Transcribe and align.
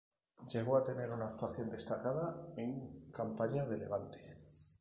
Llegó 0.51 0.77
a 0.77 0.83
tener 0.83 1.11
una 1.11 1.25
actuación 1.27 1.69
destacada 1.69 2.47
en 2.57 3.11
campaña 3.11 3.65
de 3.67 3.77
Levante. 3.77 4.19